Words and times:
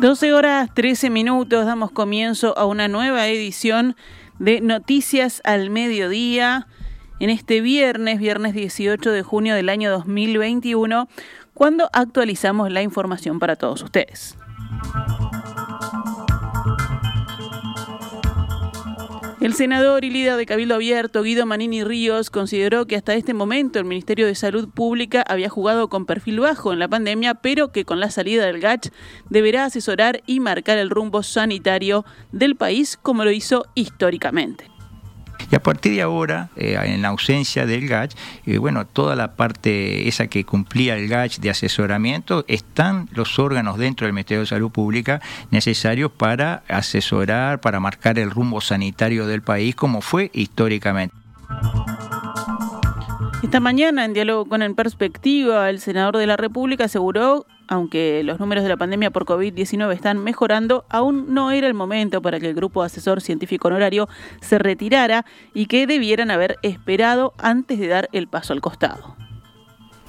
12 0.00 0.32
horas 0.32 0.70
13 0.72 1.10
minutos, 1.10 1.66
damos 1.66 1.90
comienzo 1.90 2.56
a 2.56 2.64
una 2.64 2.88
nueva 2.88 3.28
edición 3.28 3.96
de 4.38 4.62
Noticias 4.62 5.42
al 5.44 5.68
Mediodía 5.68 6.66
en 7.18 7.28
este 7.28 7.60
viernes, 7.60 8.18
viernes 8.18 8.54
18 8.54 9.10
de 9.10 9.22
junio 9.22 9.54
del 9.54 9.68
año 9.68 9.90
2021, 9.90 11.06
cuando 11.52 11.90
actualizamos 11.92 12.72
la 12.72 12.80
información 12.80 13.38
para 13.38 13.56
todos 13.56 13.82
ustedes. 13.82 14.38
El 19.40 19.54
senador 19.54 20.04
y 20.04 20.10
líder 20.10 20.36
de 20.36 20.44
Cabildo 20.44 20.74
Abierto, 20.74 21.22
Guido 21.22 21.46
Manini 21.46 21.82
Ríos, 21.82 22.28
consideró 22.28 22.86
que 22.86 22.96
hasta 22.96 23.14
este 23.14 23.32
momento 23.32 23.78
el 23.78 23.86
Ministerio 23.86 24.26
de 24.26 24.34
Salud 24.34 24.68
Pública 24.68 25.24
había 25.26 25.48
jugado 25.48 25.88
con 25.88 26.04
perfil 26.04 26.40
bajo 26.40 26.74
en 26.74 26.78
la 26.78 26.88
pandemia, 26.88 27.36
pero 27.36 27.72
que 27.72 27.86
con 27.86 28.00
la 28.00 28.10
salida 28.10 28.44
del 28.44 28.60
GACH 28.60 28.90
deberá 29.30 29.64
asesorar 29.64 30.22
y 30.26 30.40
marcar 30.40 30.76
el 30.76 30.90
rumbo 30.90 31.22
sanitario 31.22 32.04
del 32.32 32.54
país 32.54 32.98
como 33.00 33.24
lo 33.24 33.30
hizo 33.30 33.64
históricamente. 33.74 34.70
Y 35.50 35.54
a 35.54 35.62
partir 35.62 35.94
de 35.94 36.02
ahora, 36.02 36.50
eh, 36.56 36.78
en 36.82 37.02
la 37.02 37.08
ausencia 37.08 37.66
del 37.66 37.88
GACH, 37.88 38.14
eh, 38.46 38.58
bueno, 38.58 38.86
toda 38.86 39.16
la 39.16 39.36
parte 39.36 40.08
esa 40.08 40.26
que 40.26 40.44
cumplía 40.44 40.96
el 40.96 41.08
GACH 41.08 41.38
de 41.38 41.50
asesoramiento, 41.50 42.44
están 42.48 43.08
los 43.12 43.38
órganos 43.38 43.78
dentro 43.78 44.06
del 44.06 44.12
Ministerio 44.12 44.40
de 44.40 44.46
Salud 44.46 44.70
Pública 44.70 45.20
necesarios 45.50 46.10
para 46.10 46.62
asesorar, 46.68 47.60
para 47.60 47.80
marcar 47.80 48.18
el 48.18 48.30
rumbo 48.30 48.60
sanitario 48.60 49.26
del 49.26 49.42
país, 49.42 49.74
como 49.74 50.00
fue 50.00 50.30
históricamente. 50.34 51.14
Esta 53.42 53.58
mañana, 53.58 54.04
en 54.04 54.12
diálogo 54.12 54.44
con 54.46 54.62
En 54.62 54.74
Perspectiva, 54.74 55.70
el 55.70 55.80
senador 55.80 56.18
de 56.18 56.26
la 56.26 56.36
República 56.36 56.84
aseguró, 56.84 57.46
aunque 57.70 58.22
los 58.24 58.40
números 58.40 58.64
de 58.64 58.68
la 58.68 58.76
pandemia 58.76 59.12
por 59.12 59.24
COVID-19 59.24 59.94
están 59.94 60.18
mejorando, 60.18 60.84
aún 60.90 61.32
no 61.32 61.52
era 61.52 61.68
el 61.68 61.74
momento 61.74 62.20
para 62.20 62.40
que 62.40 62.48
el 62.48 62.54
grupo 62.54 62.82
asesor 62.82 63.20
científico 63.20 63.68
honorario 63.68 64.08
se 64.40 64.58
retirara 64.58 65.24
y 65.54 65.66
que 65.66 65.86
debieran 65.86 66.32
haber 66.32 66.58
esperado 66.62 67.32
antes 67.38 67.78
de 67.78 67.86
dar 67.86 68.08
el 68.12 68.26
paso 68.26 68.52
al 68.52 68.60
costado. 68.60 69.14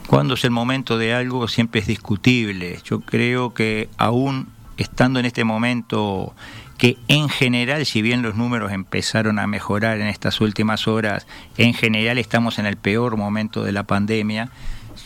Cuando 0.07 0.33
es 0.33 0.43
el 0.43 0.49
momento 0.49 0.97
de 0.97 1.13
algo 1.13 1.47
siempre 1.47 1.81
es 1.81 1.87
discutible. 1.87 2.79
Yo 2.83 2.99
creo 2.99 3.53
que 3.53 3.89
aún 3.95 4.47
estando 4.77 5.19
en 5.19 5.27
este 5.27 5.43
momento 5.43 6.33
que 6.79 6.97
en 7.07 7.29
general, 7.29 7.85
si 7.85 8.01
bien 8.01 8.23
los 8.23 8.35
números 8.35 8.71
empezaron 8.71 9.37
a 9.37 9.45
mejorar 9.45 10.01
en 10.01 10.07
estas 10.07 10.41
últimas 10.41 10.87
horas, 10.87 11.27
en 11.57 11.75
general 11.75 12.17
estamos 12.17 12.57
en 12.57 12.65
el 12.65 12.75
peor 12.75 13.17
momento 13.17 13.63
de 13.63 13.71
la 13.71 13.83
pandemia. 13.83 14.49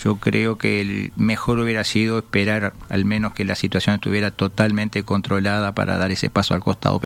Yo 0.03 0.15
creo 0.17 0.57
que 0.57 0.81
el 0.81 1.11
mejor 1.15 1.59
hubiera 1.59 1.83
sido 1.83 2.19
esperar 2.19 2.73
al 2.89 3.05
menos 3.05 3.33
que 3.33 3.45
la 3.45 3.55
situación 3.55 3.95
estuviera 3.95 4.31
totalmente 4.31 5.03
controlada 5.03 5.73
para 5.73 5.97
dar 5.97 6.11
ese 6.11 6.29
paso 6.29 6.53
al 6.53 6.61
costado. 6.61 7.01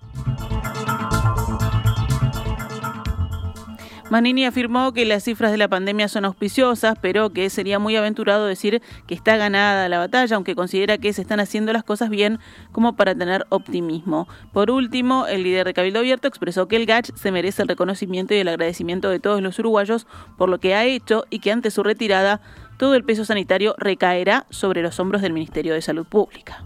Manini 4.09 4.44
afirmó 4.44 4.91
que 4.91 5.05
las 5.05 5.23
cifras 5.23 5.52
de 5.52 5.59
la 5.59 5.67
pandemia 5.67 6.07
son 6.07 6.25
auspiciosas, 6.25 6.97
pero 7.00 7.30
que 7.30 7.52
sería 7.52 7.77
muy 7.77 7.95
aventurado 7.95 8.47
decir 8.47 8.81
que 9.05 9.13
está 9.13 9.38
ganada 9.38 9.88
la 9.88 10.00
batalla, 10.00 10.35
aunque 10.35 10.55
considera 10.55 10.97
que 10.97 11.13
se 11.13 11.22
están 11.22 11.39
haciendo 11.39 11.72
las 11.73 11.83
cosas 11.83 12.09
bien 12.09 12.39
como 12.72 12.95
para 12.95 13.13
tener 13.13 13.45
optimismo. 13.50 14.27
Por 14.52 14.72
último, 14.72 15.27
el 15.27 15.44
líder 15.44 15.67
de 15.67 15.73
Cabildo 15.75 16.00
Abierto 16.00 16.27
expresó 16.27 16.67
que 16.67 16.77
el 16.77 16.88
GACH 16.88 17.11
se 17.13 17.31
merece 17.31 17.61
el 17.61 17.67
reconocimiento 17.67 18.34
y 18.34 18.38
el 18.38 18.47
agradecimiento 18.47 19.11
de 19.11 19.19
todos 19.19 19.44
los 19.44 19.59
uruguayos 19.59 20.07
por 20.40 20.50
lo 20.50 20.59
que 20.59 20.73
ha 20.73 20.85
hecho 20.85 21.25
y 21.29 21.38
que 21.38 21.51
ante 21.51 21.69
su 21.69 21.84
retirada 21.84 22.41
todo 22.79 22.95
el 22.95 23.03
peso 23.03 23.25
sanitario 23.25 23.75
recaerá 23.78 24.45
sobre 24.50 24.81
los 24.81 25.01
hombros 25.01 25.22
del 25.22 25.34
Ministerio 25.34 25.73
de 25.73 25.81
Salud 25.81 26.06
Pública. 26.06 26.63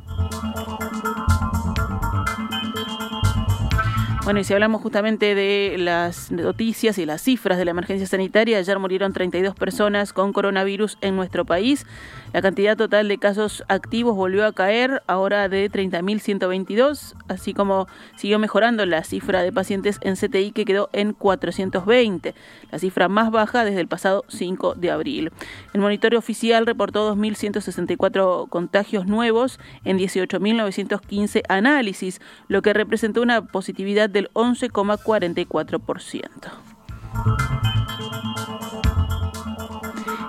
Bueno, 4.23 4.39
y 4.39 4.43
si 4.45 4.53
hablamos 4.53 4.81
justamente 4.81 5.33
de 5.33 5.75
las 5.79 6.31
noticias 6.31 6.97
y 6.99 7.05
las 7.05 7.21
cifras 7.23 7.57
de 7.57 7.65
la 7.65 7.71
emergencia 7.71 8.05
sanitaria, 8.07 8.59
ayer 8.59 8.77
murieron 8.77 9.11
32 9.11 9.55
personas 9.55 10.13
con 10.13 10.31
coronavirus 10.31 10.99
en 11.01 11.15
nuestro 11.15 11.45
país. 11.45 11.85
La 12.33 12.41
cantidad 12.41 12.75
total 12.75 13.07
de 13.07 13.19
casos 13.19 13.63
activos 13.67 14.15
volvió 14.15 14.47
a 14.47 14.53
caer, 14.53 15.03
ahora 15.05 15.47
de 15.49 15.69
30.122, 15.69 17.13
así 17.27 17.53
como 17.53 17.87
siguió 18.15 18.39
mejorando 18.39 18.87
la 18.87 19.03
cifra 19.03 19.43
de 19.43 19.51
pacientes 19.51 19.99
en 20.01 20.15
CTI 20.15 20.51
que 20.51 20.65
quedó 20.65 20.89
en 20.93 21.13
420, 21.13 22.33
la 22.71 22.79
cifra 22.79 23.07
más 23.07 23.29
baja 23.29 23.63
desde 23.63 23.81
el 23.81 23.87
pasado 23.87 24.25
5 24.29 24.73
de 24.73 24.89
abril. 24.89 25.31
El 25.73 25.81
monitoreo 25.81 26.17
oficial 26.17 26.65
reportó 26.65 27.15
2.164 27.15 28.49
contagios 28.49 29.05
nuevos 29.05 29.59
en 29.85 29.99
18.915 29.99 31.43
análisis, 31.49 32.19
lo 32.47 32.63
que 32.63 32.73
representó 32.73 33.21
una 33.21 33.45
positividad 33.45 34.09
del 34.09 34.31
11,44%. 34.33 36.51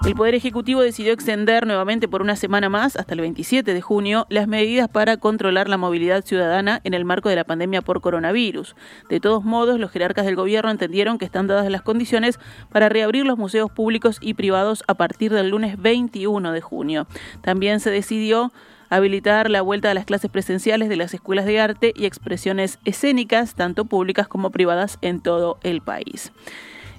El 0.07 0.15
Poder 0.15 0.35
Ejecutivo 0.35 0.83
decidió 0.83 1.15
extender 1.15 1.67
nuevamente 1.67 2.09
por 2.09 2.21
una 2.21 2.37
semana 2.37 2.69
más, 2.69 2.95
hasta 2.97 3.15
el 3.15 3.23
27 3.23 3.73
de 3.73 3.81
junio, 3.81 4.27
las 4.29 4.47
medidas 4.47 4.87
para 4.87 5.17
controlar 5.17 5.71
la 5.71 5.79
movilidad 5.79 6.23
ciudadana 6.23 6.83
en 6.85 6.93
el 6.93 7.07
marco 7.07 7.31
de 7.31 7.37
la 7.37 7.45
pandemia 7.45 7.81
por 7.81 8.03
coronavirus. 8.03 8.77
De 9.09 9.19
todos 9.19 9.45
modos, 9.45 9.81
los 9.81 9.91
jerarcas 9.91 10.27
del 10.27 10.37
gobierno 10.37 10.71
entendieron 10.71 11.17
que 11.17 11.25
están 11.25 11.47
dadas 11.47 11.71
las 11.71 11.81
condiciones 11.81 12.39
para 12.71 12.91
reabrir 12.91 13.25
los 13.25 13.39
museos 13.39 13.71
públicos 13.71 14.19
y 14.21 14.35
privados 14.35 14.85
a 14.89 14.95
partir 14.95 15.33
del 15.33 15.49
lunes 15.49 15.81
21 15.81 16.53
de 16.53 16.61
junio. 16.61 17.07
También 17.41 17.81
se 17.81 17.91
decidió 17.91 18.53
habilitar 18.91 19.49
la 19.49 19.63
vuelta 19.63 19.91
a 19.91 19.95
las 19.95 20.05
clases 20.05 20.31
presenciales 20.31 20.91
de 20.91 20.97
las 20.97 21.15
escuelas 21.15 21.47
de 21.47 21.61
arte 21.61 21.95
y 21.97 22.05
expresiones 22.05 22.79
escénicas, 22.85 23.55
tanto 23.55 23.87
públicas 23.87 24.29
como 24.29 24.51
privadas, 24.51 24.99
en 25.01 25.23
todo 25.23 25.57
el 25.63 25.81
país. 25.81 26.31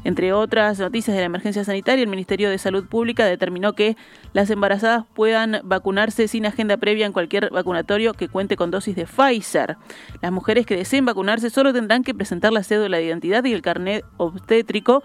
Entre 0.05 0.33
otras 0.33 0.77
noticias 0.77 1.15
de 1.15 1.21
la 1.21 1.25
emergencia 1.25 1.63
sanitaria, 1.63 2.03
el 2.03 2.09
Ministerio 2.09 2.51
de 2.51 2.59
Salud 2.59 2.85
Pública 2.85 3.25
determinó 3.25 3.73
que 3.73 3.97
las 4.33 4.51
embarazadas 4.51 5.03
puedan 5.15 5.61
vacunarse 5.63 6.27
sin 6.27 6.45
agenda 6.45 6.77
previa 6.77 7.07
en 7.07 7.11
cualquier 7.11 7.49
vacunatorio 7.49 8.13
que 8.13 8.29
cuente 8.29 8.55
con 8.55 8.69
dosis 8.69 8.95
de 8.95 9.07
Pfizer. 9.07 9.77
Las 10.21 10.31
mujeres 10.31 10.67
que 10.67 10.77
deseen 10.77 11.05
vacunarse 11.05 11.49
solo 11.49 11.73
tendrán 11.73 12.03
que 12.03 12.13
presentar 12.13 12.53
la 12.53 12.61
cédula 12.61 12.97
de 12.97 13.05
identidad 13.05 13.43
y 13.45 13.53
el 13.53 13.63
carnet 13.63 14.05
obstétrico 14.17 15.03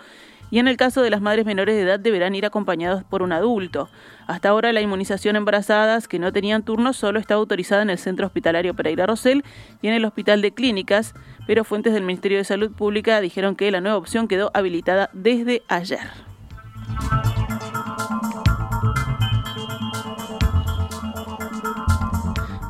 y 0.50 0.58
en 0.58 0.68
el 0.68 0.76
caso 0.76 1.00
de 1.02 1.10
las 1.10 1.22
madres 1.22 1.46
menores 1.46 1.76
de 1.76 1.82
edad 1.82 2.00
deberán 2.00 2.34
ir 2.34 2.44
acompañados 2.44 3.04
por 3.04 3.22
un 3.22 3.32
adulto. 3.32 3.88
Hasta 4.26 4.50
ahora 4.50 4.72
la 4.72 4.80
inmunización 4.80 5.36
embarazadas 5.36 6.08
que 6.08 6.18
no 6.18 6.32
tenían 6.32 6.62
turno 6.62 6.92
solo 6.92 7.20
está 7.20 7.34
autorizada 7.34 7.82
en 7.82 7.90
el 7.90 7.98
Centro 7.98 8.26
Hospitalario 8.26 8.74
Pereira 8.74 9.06
Rosell 9.06 9.44
y 9.80 9.88
en 9.88 9.94
el 9.94 10.04
Hospital 10.04 10.42
de 10.42 10.52
Clínicas, 10.52 11.14
pero 11.50 11.64
fuentes 11.64 11.92
del 11.92 12.04
Ministerio 12.04 12.38
de 12.38 12.44
Salud 12.44 12.70
Pública 12.70 13.20
dijeron 13.20 13.56
que 13.56 13.72
la 13.72 13.80
nueva 13.80 13.96
opción 13.96 14.28
quedó 14.28 14.52
habilitada 14.54 15.10
desde 15.12 15.64
ayer. 15.66 15.98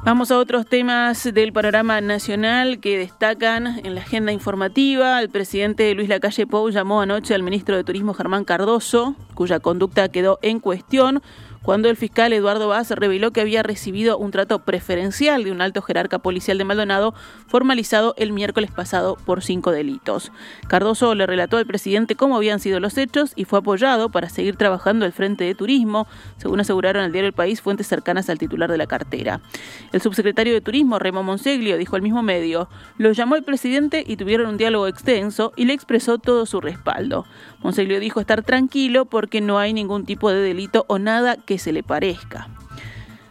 Vamos 0.02 0.30
a 0.30 0.38
otros 0.38 0.64
temas 0.64 1.24
del 1.34 1.52
panorama 1.52 2.00
nacional 2.00 2.80
que 2.80 2.96
destacan 2.96 3.80
en 3.84 3.94
la 3.94 4.00
agenda 4.00 4.32
informativa. 4.32 5.20
El 5.20 5.28
presidente 5.28 5.94
Luis 5.94 6.08
Lacalle 6.08 6.46
Pou 6.46 6.70
llamó 6.70 7.02
anoche 7.02 7.34
al 7.34 7.42
ministro 7.42 7.76
de 7.76 7.84
Turismo 7.84 8.14
Germán 8.14 8.46
Cardoso, 8.46 9.14
cuya 9.34 9.60
conducta 9.60 10.08
quedó 10.08 10.38
en 10.40 10.58
cuestión 10.58 11.20
cuando 11.62 11.90
el 11.90 11.96
fiscal 11.96 12.32
Eduardo 12.32 12.68
Vaz 12.68 12.90
reveló 12.90 13.32
que 13.32 13.40
había 13.40 13.62
recibido 13.62 14.16
un 14.16 14.30
trato 14.30 14.60
preferencial 14.60 15.44
de 15.44 15.52
un 15.52 15.60
alto 15.60 15.82
jerarca 15.82 16.18
policial 16.18 16.56
de 16.58 16.64
Maldonado 16.64 17.14
formalizado 17.46 18.14
el 18.16 18.32
miércoles 18.32 18.70
pasado 18.70 19.16
por 19.26 19.42
cinco 19.42 19.70
delitos. 19.70 20.32
Cardoso 20.68 21.14
le 21.14 21.26
relató 21.26 21.58
al 21.58 21.66
presidente 21.66 22.16
cómo 22.16 22.36
habían 22.36 22.60
sido 22.60 22.80
los 22.80 22.96
hechos 22.96 23.32
y 23.36 23.44
fue 23.44 23.58
apoyado 23.58 24.08
para 24.08 24.30
seguir 24.30 24.56
trabajando 24.56 25.04
al 25.04 25.12
frente 25.12 25.44
de 25.44 25.54
turismo, 25.54 26.06
según 26.38 26.60
aseguraron 26.60 27.04
al 27.04 27.12
diario 27.12 27.28
El 27.28 27.34
País 27.34 27.60
fuentes 27.60 27.86
cercanas 27.86 28.30
al 28.30 28.38
titular 28.38 28.70
de 28.70 28.78
la 28.78 28.86
cartera. 28.86 29.40
El 29.92 30.00
subsecretario 30.00 30.54
de 30.54 30.60
Turismo, 30.60 30.98
Remo 30.98 31.22
Monseglio, 31.22 31.76
dijo 31.76 31.96
al 31.96 32.02
mismo 32.02 32.22
medio, 32.22 32.68
lo 32.96 33.12
llamó 33.12 33.36
el 33.36 33.42
presidente 33.42 34.02
y 34.06 34.16
tuvieron 34.16 34.48
un 34.48 34.56
diálogo 34.56 34.86
extenso 34.86 35.52
y 35.56 35.66
le 35.66 35.74
expresó 35.74 36.18
todo 36.18 36.46
su 36.46 36.60
respaldo. 36.60 37.26
Monseglio 37.62 38.00
dijo 38.00 38.20
estar 38.20 38.42
tranquilo 38.42 39.04
porque 39.04 39.40
no 39.40 39.58
hay 39.58 39.72
ningún 39.72 40.06
tipo 40.06 40.30
de 40.30 40.40
delito 40.40 40.84
o 40.88 40.98
nada 40.98 41.36
que 41.36 41.49
se 41.58 41.72
le 41.72 41.82
parezca. 41.82 42.48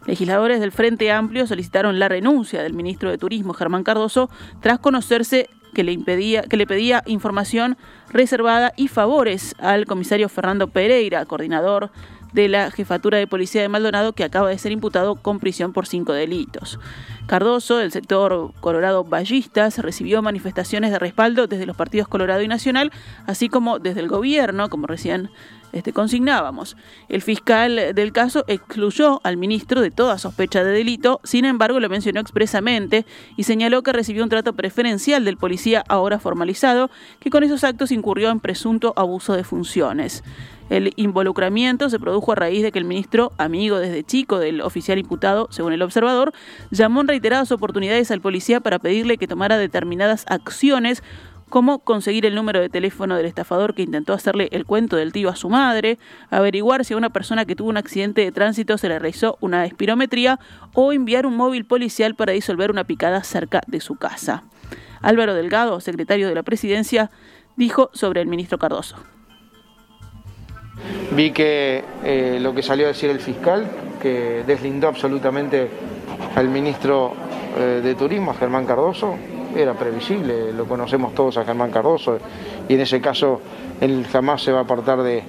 Legisladores 0.06 0.60
del 0.60 0.72
Frente 0.72 1.12
Amplio 1.12 1.46
solicitaron 1.46 2.00
la 2.00 2.08
renuncia 2.08 2.64
del 2.64 2.74
ministro 2.74 3.12
de 3.12 3.18
Turismo, 3.18 3.54
Germán 3.54 3.84
Cardoso, 3.84 4.30
tras 4.60 4.80
conocerse 4.80 5.50
que 5.74 5.84
le, 5.84 5.92
impedía, 5.92 6.42
que 6.42 6.58
le 6.58 6.66
pedía 6.66 7.04
información 7.06 7.78
reservada 8.12 8.74
y 8.76 8.88
favores 8.88 9.56
al 9.60 9.86
comisario 9.86 10.28
Fernando 10.28 10.68
Pereira, 10.68 11.26
coordinador 11.26 11.92
de 12.34 12.48
la 12.48 12.72
Jefatura 12.72 13.18
de 13.18 13.28
Policía 13.28 13.62
de 13.62 13.70
Maldonado, 13.70 14.14
que 14.14 14.24
acaba 14.24 14.50
de 14.50 14.58
ser 14.58 14.72
imputado 14.72 15.16
con 15.16 15.40
prisión 15.40 15.74
por 15.74 15.88
cinco 15.88 16.14
delitos. 16.14 16.80
Cardoso, 17.28 17.78
del 17.78 17.92
sector 17.92 18.54
Colorado 18.60 19.04
Ballistas, 19.04 19.78
recibió 19.80 20.22
manifestaciones 20.22 20.92
de 20.92 21.00
respaldo 21.00 21.48
desde 21.48 21.66
los 21.66 21.76
partidos 21.76 22.08
Colorado 22.08 22.42
y 22.42 22.48
Nacional, 22.48 22.92
así 23.26 23.50
como 23.50 23.80
desde 23.80 24.00
el 24.00 24.08
gobierno, 24.08 24.70
como 24.70 24.88
recién 24.88 25.30
este, 25.72 25.94
consignábamos. 25.94 26.76
El 27.08 27.22
fiscal 27.22 27.94
del 27.94 28.12
caso 28.12 28.44
excluyó 28.48 29.22
al 29.24 29.38
ministro 29.38 29.82
de 29.82 29.92
toda 29.92 30.18
sospecha 30.18 30.64
de 30.64 30.72
delito, 30.72 31.20
sin 31.24 31.46
embargo 31.46 31.80
lo 31.80 31.90
mencionó 31.90 32.20
expresamente 32.20 33.06
y 33.38 33.44
señaló 33.44 33.84
que 33.84 33.94
recibió 33.94 34.24
un 34.24 34.30
trato 34.30 34.54
preferencial 34.54 35.26
del 35.26 35.38
policía 35.38 35.84
ahora 35.88 36.20
formalizado, 36.20 36.90
que 37.20 37.30
con 37.30 37.44
esos 37.44 37.64
actos 37.64 37.92
incurrió 37.92 38.30
en 38.30 38.40
presunto 38.40 38.94
abuso 38.96 39.34
de 39.34 39.44
funciones. 39.44 40.24
El 40.70 40.94
involucramiento 40.98 41.90
se 41.90 42.00
produjo 42.00 42.32
a 42.32 42.36
raíz 42.36 42.62
de 42.62 42.72
que 42.72 42.78
el 42.78 42.86
ministro, 42.86 43.32
amigo 43.38 43.80
desde 43.80 44.04
chico 44.04 44.38
del 44.38 44.62
oficial 44.62 45.00
imputado, 45.00 45.48
según 45.50 45.74
el 45.74 45.82
observador, 45.82 46.32
llamó 46.70 47.02
en 47.02 47.08
reiteradas 47.08 47.52
oportunidades 47.52 48.12
al 48.12 48.22
policía 48.22 48.60
para 48.60 48.78
pedirle 48.78 49.18
que 49.18 49.28
tomara 49.28 49.58
determinadas 49.58 50.26
acciones 50.28 51.04
como 51.50 51.80
conseguir 51.80 52.26
el 52.26 52.36
número 52.36 52.60
de 52.60 52.70
teléfono 52.70 53.18
del 53.18 53.26
estafador 53.26 53.74
que 53.74 53.82
intentó 53.82 54.14
hacerle 54.14 54.50
el 54.52 54.66
cuento 54.66 54.96
del 54.96 55.12
tío 55.12 55.30
a 55.30 55.36
su 55.36 55.50
madre, 55.50 55.98
averiguar 56.30 56.86
si 56.86 56.94
a 56.94 56.98
una 56.98 57.10
persona 57.10 57.46
que 57.46 57.56
tuvo 57.56 57.70
un 57.70 57.78
accidente 57.78 58.22
de 58.22 58.32
tránsito 58.32 58.78
se 58.78 58.88
le 58.88 59.00
realizó 59.00 59.38
una 59.42 59.66
espirometría 59.66 60.40
o 60.74 60.94
enviar 60.94 61.26
un 61.26 61.36
móvil 61.36 61.66
policial 61.66 62.16
para 62.16 62.34
disolver 62.34 62.72
una 62.72 62.84
picada 62.84 63.24
cerca 63.24 63.62
de 63.68 63.82
su 63.82 63.96
casa. 63.96 64.44
Álvaro 65.02 65.34
Delgado, 65.34 65.80
secretario 65.80 66.28
de 66.28 66.36
la 66.36 66.44
Presidencia, 66.44 67.10
dijo 67.56 67.90
sobre 67.94 68.22
el 68.22 68.28
ministro 68.28 68.58
Cardoso. 68.58 68.98
Vi 71.12 71.32
que 71.32 71.84
eh, 72.04 72.38
lo 72.42 72.54
que 72.54 72.62
salió 72.62 72.86
a 72.86 72.90
decir 72.90 73.10
el 73.10 73.20
fiscal, 73.20 73.70
que 74.02 74.44
deslindó 74.46 74.88
absolutamente 74.88 75.70
al 76.36 76.48
ministro 76.48 77.14
eh, 77.58 77.82
de 77.84 77.96
Turismo, 77.96 78.34
Germán 78.34 78.66
Cardoso, 78.66 79.18
era 79.56 79.74
previsible, 79.74 80.54
lo 80.54 80.66
conocemos 80.66 81.14
todos 81.14 81.38
a 81.38 81.46
Germán 81.46 81.72
Cardoso 81.72 82.20
y 82.68 82.74
en 82.74 82.82
ese 82.82 83.02
caso 83.02 83.42
él 83.82 84.06
jamás 84.12 84.44
se 84.44 84.52
va 84.52 84.60
a 84.60 84.64
apartar 84.64 85.02
de, 85.04 85.24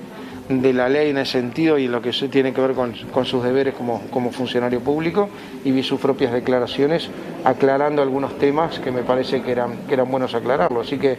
la 0.49 0.89
ley 0.89 1.11
en 1.11 1.19
ese 1.19 1.33
sentido 1.33 1.79
y 1.79 1.85
en 1.85 1.93
lo 1.93 2.03
que 2.03 2.11
tiene 2.11 2.53
que 2.53 2.61
ver 2.61 2.75
con, 2.75 2.95
sus 3.25 3.43
deberes 3.43 3.75
como, 3.75 4.03
como, 4.11 4.33
funcionario 4.33 4.81
público 4.81 5.29
y 5.65 5.71
vi 5.71 5.83
sus 5.83 6.01
propias 6.01 6.33
declaraciones 6.33 7.09
aclarando 7.45 8.03
algunos 8.03 8.37
temas 8.39 8.79
que 8.81 8.91
me 8.91 9.03
parece 9.03 9.43
que 9.43 9.53
eran, 9.53 9.87
que 9.87 9.95
eran 9.95 10.11
buenos 10.11 10.35
aclararlo. 10.35 10.81
Así 10.81 10.99
que 10.99 11.17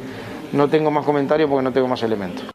no 0.51 0.67
tengo 0.67 0.91
más 0.91 1.05
comentarios 1.05 1.49
porque 1.49 1.63
no 1.63 1.71
tengo 1.71 1.87
más 1.87 2.03
elementos. 2.03 2.51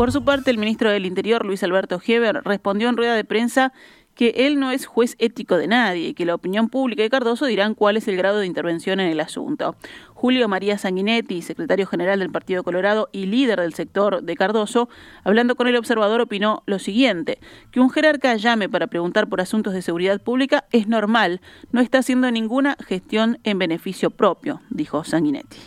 Por 0.00 0.12
su 0.12 0.24
parte, 0.24 0.50
el 0.50 0.56
ministro 0.56 0.90
del 0.90 1.04
Interior, 1.04 1.44
Luis 1.44 1.62
Alberto 1.62 2.00
Heber, 2.02 2.40
respondió 2.42 2.88
en 2.88 2.96
rueda 2.96 3.14
de 3.14 3.24
prensa 3.24 3.74
que 4.14 4.46
él 4.46 4.60
no 4.60 4.70
es 4.70 4.86
juez 4.86 5.16
ético 5.18 5.56
de 5.56 5.66
nadie 5.66 6.08
y 6.08 6.14
que 6.14 6.26
la 6.26 6.34
opinión 6.34 6.68
pública 6.68 7.02
de 7.02 7.10
Cardoso 7.10 7.46
dirán 7.46 7.74
cuál 7.74 7.96
es 7.96 8.06
el 8.08 8.16
grado 8.16 8.40
de 8.40 8.46
intervención 8.46 9.00
en 9.00 9.08
el 9.08 9.20
asunto. 9.20 9.76
Julio 10.12 10.48
María 10.48 10.76
Sanguinetti, 10.76 11.40
secretario 11.42 11.86
general 11.86 12.18
del 12.18 12.30
Partido 12.30 12.62
Colorado 12.62 13.08
y 13.12 13.26
líder 13.26 13.60
del 13.60 13.72
sector 13.72 14.22
de 14.22 14.36
Cardoso, 14.36 14.88
hablando 15.24 15.56
con 15.56 15.68
el 15.68 15.76
observador, 15.76 16.20
opinó 16.20 16.62
lo 16.66 16.78
siguiente, 16.78 17.38
que 17.70 17.80
un 17.80 17.90
jerarca 17.90 18.36
llame 18.36 18.68
para 18.68 18.88
preguntar 18.88 19.28
por 19.28 19.40
asuntos 19.40 19.72
de 19.72 19.82
seguridad 19.82 20.20
pública 20.20 20.64
es 20.72 20.88
normal, 20.88 21.40
no 21.72 21.80
está 21.80 21.98
haciendo 21.98 22.30
ninguna 22.30 22.76
gestión 22.86 23.38
en 23.44 23.58
beneficio 23.58 24.10
propio, 24.10 24.60
dijo 24.68 25.04
Sanguinetti. 25.04 25.58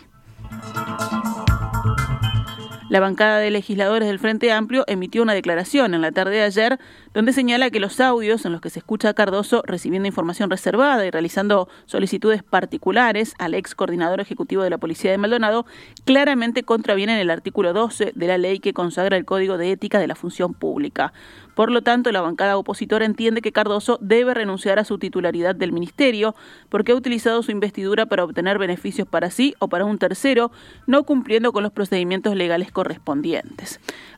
La 2.93 2.99
bancada 2.99 3.39
de 3.39 3.49
legisladores 3.49 4.07
del 4.07 4.19
Frente 4.19 4.51
Amplio 4.51 4.83
emitió 4.85 5.23
una 5.23 5.33
declaración 5.33 5.95
en 5.95 6.01
la 6.01 6.11
tarde 6.11 6.35
de 6.35 6.43
ayer 6.43 6.77
donde 7.15 7.33
señala 7.33 7.71
que 7.71 7.79
los 7.79 7.99
audios 7.99 8.45
en 8.45 8.51
los 8.51 8.61
que 8.61 8.69
se 8.69 8.77
escucha 8.77 9.09
a 9.09 9.13
Cardoso 9.15 9.63
recibiendo 9.65 10.07
información 10.07 10.51
reservada 10.51 11.03
y 11.03 11.09
realizando 11.09 11.67
solicitudes 11.85 12.43
particulares 12.43 13.33
al 13.39 13.55
ex 13.55 13.73
coordinador 13.73 14.21
ejecutivo 14.21 14.61
de 14.61 14.69
la 14.69 14.77
Policía 14.77 15.09
de 15.09 15.17
Maldonado 15.17 15.65
claramente 16.05 16.61
contravienen 16.61 17.17
el 17.17 17.31
artículo 17.31 17.73
12 17.73 18.11
de 18.13 18.27
la 18.27 18.37
ley 18.37 18.59
que 18.59 18.73
consagra 18.73 19.17
el 19.17 19.25
Código 19.25 19.57
de 19.57 19.71
Ética 19.71 19.97
de 19.97 20.05
la 20.05 20.13
Función 20.13 20.53
Pública. 20.53 21.13
Por 21.55 21.71
lo 21.71 21.81
tanto, 21.81 22.11
la 22.11 22.21
bancada 22.21 22.57
opositora 22.57 23.05
entiende 23.05 23.41
que 23.41 23.51
Cardoso 23.51 23.97
debe 24.01 24.33
renunciar 24.33 24.77
a 24.77 24.85
su 24.85 24.99
titularidad 24.99 25.55
del 25.55 25.71
ministerio 25.71 26.35
porque 26.69 26.91
ha 26.91 26.95
utilizado 26.95 27.41
su 27.41 27.51
investidura 27.51 28.05
para 28.05 28.23
obtener 28.23 28.59
beneficios 28.59 29.07
para 29.07 29.31
sí 29.31 29.55
o 29.59 29.67
para 29.67 29.85
un 29.85 29.97
tercero, 29.97 30.51
no 30.87 31.03
cumpliendo 31.03 31.51
con 31.53 31.63
los 31.63 31.71
procedimientos 31.71 32.35
legales 32.35 32.71
correspondientes. 32.71 32.82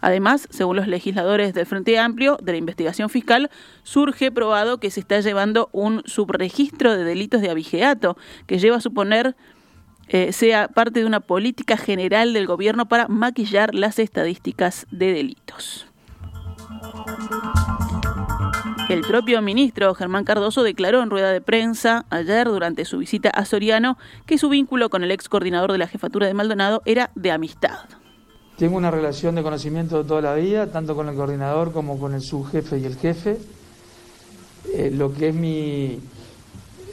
Además, 0.02 0.48
según 0.52 0.76
los 0.76 0.88
legisladores 0.88 1.54
del 1.54 1.66
Frente 1.66 1.98
Amplio 1.98 2.38
de 2.42 2.52
la 2.54 2.58
investigación 2.58 3.10
fiscal, 3.10 3.50
surge 3.84 4.32
probado 4.32 4.80
que 4.80 4.92
se 4.92 5.00
está 5.00 5.20
llevando 5.20 5.70
un 5.72 6.02
subregistro 6.06 6.96
de 6.96 7.04
delitos 7.04 7.42
de 7.42 7.50
abigeato 7.50 8.18
que 8.48 8.60
lleva 8.60 8.78
a 8.78 8.82
suponer 8.82 9.36
eh, 10.08 10.34
sea 10.34 10.68
parte 10.68 11.00
de 11.00 11.06
una 11.06 11.20
política 11.20 11.78
general 11.78 12.34
del 12.34 12.46
gobierno 12.46 12.88
para 12.88 13.08
maquillar 13.08 13.74
las 13.74 13.98
estadísticas 13.98 14.86
de 14.92 15.14
delitos. 15.14 15.88
El 18.88 19.02
propio 19.02 19.42
ministro 19.42 19.96
Germán 19.96 20.26
Cardoso 20.26 20.62
declaró 20.62 21.02
en 21.02 21.10
rueda 21.10 21.32
de 21.32 21.42
prensa 21.42 22.06
ayer 22.12 22.48
durante 22.48 22.86
su 22.86 23.00
visita 23.00 23.32
a 23.32 23.46
Soriano 23.46 23.98
que 24.28 24.38
su 24.38 24.48
vínculo 24.48 24.90
con 24.90 25.04
el 25.04 25.10
ex 25.10 25.28
coordinador 25.28 25.72
de 25.72 25.80
la 25.80 25.88
jefatura 25.88 26.28
de 26.28 26.36
Maldonado 26.36 26.84
era 26.86 27.10
de 27.16 27.32
amistad. 27.32 27.80
Tengo 28.57 28.78
una 28.78 28.90
relación 28.90 29.36
de 29.36 29.44
conocimiento 29.44 30.02
de 30.02 30.07
toda 30.07 30.22
la 30.22 30.36
vida, 30.36 30.68
tanto 30.68 30.96
con 30.96 31.10
el 31.10 31.16
coordinador 31.16 31.74
como 31.74 32.00
con 32.00 32.13
el 32.13 32.22
subjefe 32.22 32.80
y 32.80 32.86
el 32.86 32.96
jefe. 32.96 33.38
Eh, 34.74 34.92
lo 34.96 35.13
que 35.13 35.30
es 35.30 35.36
mi 35.36 36.00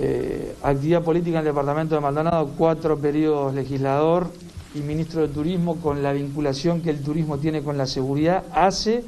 eh, 0.01 0.57
actividad 0.65 1.03
política 1.03 1.39
en 1.39 1.47
el 1.47 1.55
departamento 1.55 1.95
de 1.95 2.01
Maldonado, 2.01 2.51
cuatro 2.59 2.99
periodos 2.99 3.55
legislador 3.55 4.27
y 4.75 4.81
ministro 4.81 5.21
de 5.21 5.29
Turismo, 5.29 5.77
con 5.77 6.03
la 6.03 6.13
vinculación 6.13 6.81
que 6.81 6.91
el 6.91 7.01
turismo 7.01 7.39
tiene 7.39 7.63
con 7.63 7.79
la 7.79 7.87
seguridad, 7.87 8.43
hace 8.53 9.05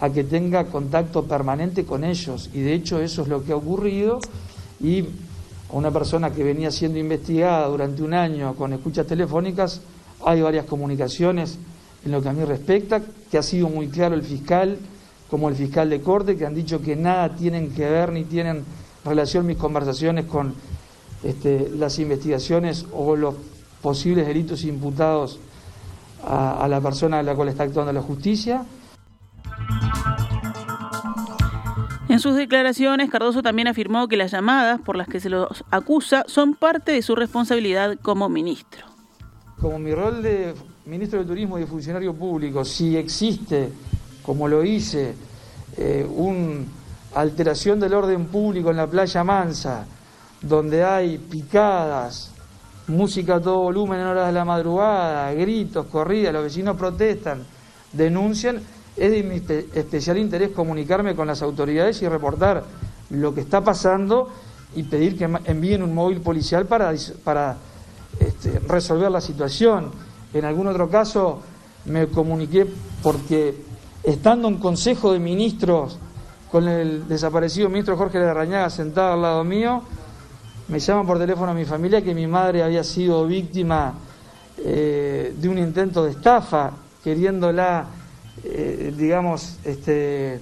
a 0.00 0.08
que 0.08 0.24
tenga 0.24 0.64
contacto 0.64 1.24
permanente 1.24 1.84
con 1.84 2.04
ellos. 2.04 2.48
Y 2.54 2.62
de 2.62 2.72
hecho 2.72 3.02
eso 3.02 3.20
es 3.20 3.28
lo 3.28 3.44
que 3.44 3.52
ha 3.52 3.56
ocurrido. 3.56 4.18
Y 4.80 5.04
una 5.70 5.90
persona 5.90 6.32
que 6.32 6.42
venía 6.42 6.70
siendo 6.70 6.98
investigada 6.98 7.66
durante 7.66 8.02
un 8.02 8.14
año 8.14 8.54
con 8.54 8.72
escuchas 8.72 9.06
telefónicas, 9.06 9.82
hay 10.24 10.40
varias 10.40 10.64
comunicaciones 10.64 11.58
en 12.04 12.12
lo 12.12 12.22
que 12.22 12.28
a 12.28 12.32
mí 12.32 12.44
respecta, 12.44 13.00
que 13.30 13.38
ha 13.38 13.42
sido 13.42 13.68
muy 13.68 13.88
claro 13.88 14.14
el 14.14 14.22
fiscal 14.22 14.78
como 15.30 15.48
el 15.48 15.54
fiscal 15.54 15.88
de 15.88 16.02
corte, 16.02 16.36
que 16.36 16.44
han 16.44 16.54
dicho 16.54 16.82
que 16.82 16.94
nada 16.94 17.30
tienen 17.30 17.72
que 17.72 17.88
ver 17.88 18.12
ni 18.12 18.24
tienen 18.24 18.64
relación 19.04 19.46
mis 19.46 19.56
conversaciones 19.56 20.26
con 20.26 20.54
este, 21.22 21.70
las 21.74 21.98
investigaciones 21.98 22.84
o 22.92 23.16
los 23.16 23.36
posibles 23.80 24.26
delitos 24.26 24.64
imputados 24.64 25.40
a, 26.22 26.62
a 26.62 26.68
la 26.68 26.80
persona 26.80 27.20
a 27.20 27.22
la 27.22 27.34
cual 27.34 27.48
está 27.48 27.62
actuando 27.62 27.92
la 27.92 28.02
justicia. 28.02 28.64
En 32.08 32.20
sus 32.20 32.36
declaraciones, 32.36 33.08
Cardoso 33.08 33.42
también 33.42 33.68
afirmó 33.68 34.06
que 34.08 34.18
las 34.18 34.32
llamadas 34.32 34.82
por 34.82 34.96
las 34.96 35.08
que 35.08 35.18
se 35.18 35.30
los 35.30 35.64
acusa 35.70 36.24
son 36.26 36.54
parte 36.54 36.92
de 36.92 37.00
su 37.00 37.14
responsabilidad 37.14 37.96
como 38.02 38.28
ministro. 38.28 38.84
Como 39.58 39.78
mi 39.78 39.94
rol 39.94 40.22
de 40.22 40.54
ministro 40.86 41.20
de 41.20 41.24
Turismo 41.24 41.58
y 41.58 41.60
de 41.60 41.66
funcionario 41.66 42.12
público, 42.14 42.64
si 42.64 42.96
existe, 42.96 43.70
como 44.22 44.48
lo 44.48 44.64
hice, 44.64 45.14
eh, 45.76 46.06
una 46.08 46.64
alteración 47.14 47.78
del 47.78 47.94
orden 47.94 48.26
público 48.26 48.70
en 48.70 48.78
la 48.78 48.88
playa 48.88 49.22
Mansa, 49.22 49.86
donde 50.40 50.82
hay 50.82 51.18
picadas, 51.18 52.32
música 52.88 53.36
a 53.36 53.40
todo 53.40 53.58
volumen 53.58 54.00
en 54.00 54.06
horas 54.06 54.26
de 54.26 54.32
la 54.32 54.44
madrugada, 54.44 55.32
gritos, 55.34 55.86
corridas, 55.86 56.32
los 56.32 56.42
vecinos 56.42 56.76
protestan, 56.76 57.44
denuncian, 57.92 58.60
es 58.96 59.10
de 59.10 59.22
mi 59.22 59.36
especial 59.78 60.18
interés 60.18 60.50
comunicarme 60.50 61.14
con 61.14 61.28
las 61.28 61.42
autoridades 61.42 62.02
y 62.02 62.08
reportar 62.08 62.64
lo 63.10 63.32
que 63.32 63.42
está 63.42 63.62
pasando 63.62 64.30
y 64.74 64.82
pedir 64.82 65.16
que 65.16 65.30
envíen 65.44 65.82
un 65.82 65.94
móvil 65.94 66.20
policial 66.20 66.66
para, 66.66 66.92
para 67.22 67.56
este, 68.18 68.58
resolver 68.66 69.10
la 69.10 69.20
situación. 69.20 70.11
En 70.34 70.44
algún 70.44 70.66
otro 70.66 70.88
caso 70.88 71.40
me 71.86 72.06
comuniqué 72.08 72.66
porque 73.02 73.54
estando 74.02 74.48
en 74.48 74.58
consejo 74.58 75.12
de 75.12 75.18
ministros 75.18 75.98
con 76.50 76.68
el 76.68 77.08
desaparecido 77.08 77.68
ministro 77.68 77.96
Jorge 77.96 78.18
Larrañaga 78.18 78.70
sentado 78.70 79.14
al 79.14 79.22
lado 79.22 79.44
mío, 79.44 79.82
me 80.68 80.78
llaman 80.78 81.06
por 81.06 81.18
teléfono 81.18 81.52
a 81.52 81.54
mi 81.54 81.64
familia 81.64 82.02
que 82.02 82.14
mi 82.14 82.26
madre 82.26 82.62
había 82.62 82.84
sido 82.84 83.26
víctima 83.26 83.94
eh, 84.58 85.34
de 85.36 85.48
un 85.48 85.58
intento 85.58 86.04
de 86.04 86.10
estafa, 86.10 86.72
queriéndola 87.02 87.86
eh, 88.44 88.92
digamos, 88.96 89.58
este, 89.62 90.40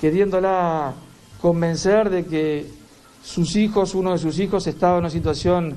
queriéndola 0.00 0.94
convencer 1.40 2.08
de 2.08 2.24
que 2.24 2.70
sus 3.22 3.56
hijos, 3.56 3.94
uno 3.94 4.12
de 4.12 4.18
sus 4.18 4.38
hijos, 4.38 4.66
estaba 4.66 4.94
en 4.94 5.00
una 5.00 5.10
situación 5.10 5.74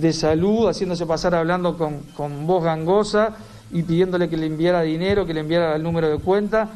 de 0.00 0.12
salud, 0.12 0.68
haciéndose 0.68 1.06
pasar 1.06 1.34
hablando 1.34 1.76
con, 1.76 2.00
con 2.16 2.46
voz 2.46 2.64
gangosa 2.64 3.36
y 3.72 3.82
pidiéndole 3.82 4.28
que 4.28 4.36
le 4.36 4.46
enviara 4.46 4.82
dinero, 4.82 5.26
que 5.26 5.34
le 5.34 5.40
enviara 5.40 5.76
el 5.76 5.82
número 5.82 6.08
de 6.08 6.18
cuenta. 6.18 6.68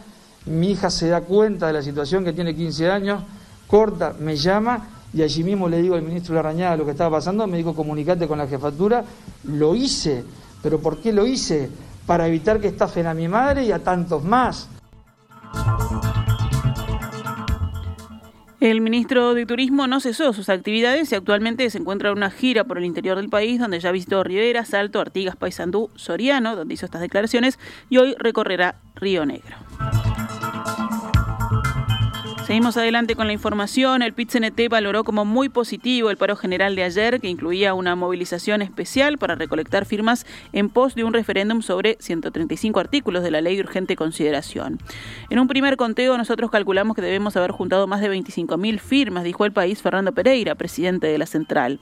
Mi 0.46 0.70
hija 0.70 0.90
se 0.90 1.08
da 1.08 1.20
cuenta 1.20 1.66
de 1.66 1.72
la 1.75 1.82
situación, 1.82 2.25
que 2.25 2.32
tiene 2.32 2.54
15 2.54 2.90
años, 2.90 3.22
corta, 3.66 4.14
me 4.18 4.37
llama 4.37 4.88
y 5.12 5.22
allí 5.22 5.42
mismo 5.42 5.68
le 5.68 5.80
digo 5.80 5.94
al 5.94 6.02
ministro 6.02 6.34
Larrañaga 6.34 6.76
lo 6.76 6.84
que 6.84 6.90
estaba 6.90 7.16
pasando, 7.16 7.46
me 7.46 7.56
dijo 7.56 7.75
comunicate 7.75 8.28
con 8.28 8.38
la 8.38 8.46
jefatura, 8.46 9.04
lo 9.44 9.75
hice, 9.75 10.25
pero 10.62 10.78
¿por 10.80 10.98
qué 10.98 11.12
lo 11.12 11.26
hice? 11.26 11.70
para 12.08 12.26
evitar 12.26 12.58
que 12.58 12.68
estafen 12.68 13.06
a 13.06 13.12
mi 13.12 13.28
madre 13.28 13.64
y 13.64 13.70
a 13.70 13.84
tantos 13.84 14.25
más. 14.25 14.66
El 18.60 18.80
ministro 18.80 19.34
de 19.34 19.46
Turismo 19.46 19.86
no 19.86 20.00
cesó 20.00 20.32
sus 20.32 20.48
actividades 20.48 21.12
y 21.12 21.14
actualmente 21.14 21.70
se 21.70 21.78
encuentra 21.78 22.10
en 22.10 22.16
una 22.16 22.30
gira 22.30 22.64
por 22.64 22.78
el 22.78 22.84
interior 22.84 23.16
del 23.16 23.28
país 23.28 23.60
donde 23.60 23.78
ya 23.78 23.92
visitó 23.92 24.24
Rivera, 24.24 24.64
Salto, 24.64 25.00
Artigas, 25.00 25.36
Paysandú, 25.36 25.90
Soriano, 25.94 26.56
donde 26.56 26.74
hizo 26.74 26.84
estas 26.84 27.00
declaraciones, 27.00 27.56
y 27.88 27.98
hoy 27.98 28.16
recorrerá 28.18 28.74
Río 28.96 29.24
Negro. 29.24 29.56
Seguimos 32.49 32.78
adelante 32.78 33.14
con 33.14 33.26
la 33.26 33.35
información. 33.35 34.00
El 34.00 34.14
PIT-CNT 34.14 34.71
valoró 34.71 35.05
como 35.05 35.26
muy 35.26 35.50
positivo 35.50 36.09
el 36.09 36.17
paro 36.17 36.35
general 36.35 36.76
de 36.76 36.83
ayer, 36.83 37.21
que 37.21 37.28
incluía 37.28 37.75
una 37.75 37.95
movilización 37.95 38.62
especial 38.62 39.19
para 39.19 39.35
recolectar 39.35 39.85
firmas 39.85 40.25
en 40.55 40.71
pos 40.71 40.95
de 40.95 41.05
un 41.05 41.12
referéndum 41.12 41.61
sobre 41.61 41.99
135 42.00 42.81
artículos 42.81 43.23
de 43.23 43.33
la 43.33 43.43
ley 43.43 43.57
de 43.57 43.61
urgente 43.61 43.97
consideración. 43.97 44.78
En 45.28 45.40
un 45.40 45.47
primer 45.47 45.76
conteo, 45.76 46.17
nosotros 46.17 46.50
calculamos 46.50 46.97
que 46.97 47.02
debemos 47.02 47.37
haber 47.37 47.50
juntado 47.50 47.87
más 47.87 48.00
de 48.00 48.11
25.000 48.11 48.78
firmas, 48.78 49.25
dijo 49.25 49.45
el 49.45 49.52
país 49.52 49.83
Fernando 49.83 50.12
Pereira, 50.12 50.55
presidente 50.55 51.07
de 51.07 51.19
la 51.19 51.26
central. 51.26 51.81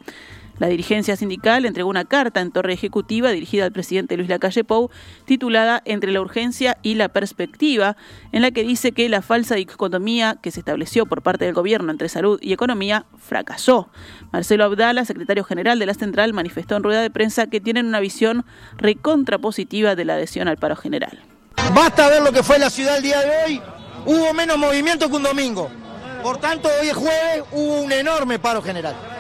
La 0.59 0.69
dirigencia 0.69 1.17
sindical 1.17 1.67
entregó 1.67 1.91
una 1.91 2.05
carta 2.05 2.41
en 2.41 2.51
torre 2.51 2.73
ejecutiva 2.73 3.31
dirigida 3.31 3.65
al 3.65 3.73
presidente 3.73 4.17
Luis 4.17 4.29
Lacalle 4.29 4.65
Pou, 4.65 4.91
titulada 5.25 5.83
Entre 5.85 6.13
la 6.13 6.21
urgencia 6.21 6.79
y 6.83 6.95
la 6.95 7.09
perspectiva, 7.09 7.97
en 8.33 8.43
la 8.43 8.51
que 8.51 8.63
dice 8.63 8.93
que 8.93 9.09
la 9.09 9.23
falsa 9.23 9.55
dicotomía 9.55 10.39
que 10.41 10.51
se 10.51 10.61
estableció 10.61 11.07
por 11.07 11.23
parte 11.23 11.45
del 11.45 11.55
gobierno 11.55 11.91
entre 11.91 12.09
salud 12.09 12.39
y 12.41 12.53
economía 12.53 13.05
fracasó. 13.19 13.91
Marcelo 14.33 14.65
Abdala, 14.65 15.05
secretario 15.05 15.45
general 15.45 15.79
de 15.79 15.87
la 15.87 15.95
central, 15.95 16.33
manifestó 16.33 16.77
en 16.77 16.83
rueda 16.83 17.03
de 17.03 17.11
prensa 17.11 17.49
que 17.49 17.61
tienen 17.61 17.87
una 17.87 18.01
visión 18.01 18.45
recontrapositiva 18.79 19.95
de 19.95 20.05
la 20.05 20.15
adhesión 20.15 20.49
al 20.49 20.57
paro 20.57 20.77
general. 20.77 21.21
Basta 21.75 22.09
ver 22.09 22.23
lo 22.23 22.33
que 22.33 22.43
fue 22.43 22.59
la 22.59 22.71
ciudad 22.71 22.97
el 22.97 23.03
día 23.03 23.21
de 23.21 23.31
hoy. 23.45 23.63
Hubo 24.07 24.33
menos 24.33 24.57
movimiento 24.57 25.09
que 25.09 25.17
un 25.17 25.23
domingo. 25.23 25.69
Por 26.23 26.39
tanto, 26.39 26.69
hoy 26.81 26.89
es 26.89 26.95
jueves, 26.95 27.45
hubo 27.53 27.83
un 27.83 27.93
enorme 27.93 28.39
paro 28.39 28.63
general. 28.63 29.16